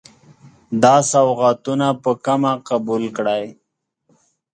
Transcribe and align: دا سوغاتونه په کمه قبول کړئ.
دا 0.83 0.95
سوغاتونه 1.11 1.87
په 2.03 2.11
کمه 2.25 2.53
قبول 2.69 3.03
کړئ. 3.17 3.43